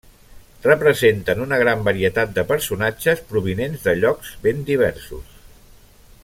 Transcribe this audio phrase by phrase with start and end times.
[0.63, 5.39] Representen una gran varietat de personatges, provinents de llocs ben diversos.